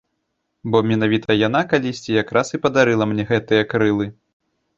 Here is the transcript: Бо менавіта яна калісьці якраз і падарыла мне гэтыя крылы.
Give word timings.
Бо 0.75 0.79
менавіта 0.91 1.35
яна 1.47 1.61
калісьці 1.73 2.11
якраз 2.23 2.47
і 2.59 2.61
падарыла 2.65 3.09
мне 3.13 3.23
гэтыя 3.35 3.63
крылы. 3.77 4.11